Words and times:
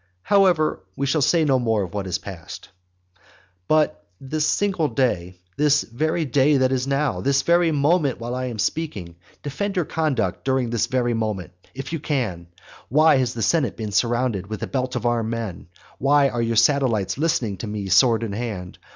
However, 0.23 0.81
we 0.95 1.05
will 1.13 1.21
say 1.21 1.45
no 1.45 1.59
more 1.59 1.83
of 1.83 1.93
what 1.93 2.07
is 2.07 2.17
past. 2.17 2.69
XLIV. 3.15 3.21
But 3.67 4.07
this 4.19 4.47
single 4.47 4.87
day, 4.87 5.37
this 5.57 5.83
very 5.83 6.25
day 6.25 6.57
that 6.57 6.71
now 6.87 7.19
is, 7.19 7.23
this 7.23 7.41
very 7.43 7.71
moment 7.71 8.19
while 8.19 8.33
I 8.33 8.45
am 8.45 8.57
speaking, 8.57 9.15
defend 9.43 9.75
your 9.75 9.85
conduct 9.85 10.43
during 10.43 10.71
this 10.71 10.87
very 10.87 11.13
moment, 11.13 11.51
if 11.75 11.93
you 11.93 11.99
can. 11.99 12.47
Why 12.89 13.17
has 13.17 13.35
the 13.35 13.43
senate 13.43 13.77
been 13.77 13.91
surrounded 13.91 14.47
with 14.47 14.63
a 14.63 14.65
belt 14.67 14.95
of 14.95 15.05
armed 15.05 15.29
men? 15.29 15.67
Why 15.99 16.29
are 16.29 16.41
your 16.41 16.55
satellites 16.55 17.19
listening 17.19 17.57
to 17.57 17.67
me 17.67 17.87
sword 17.87 18.23
in 18.23 18.31
hand? 18.33 18.79